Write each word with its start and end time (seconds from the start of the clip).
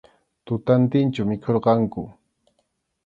Tutantinchu 0.45 1.21
mikhurqanku. 1.33 2.01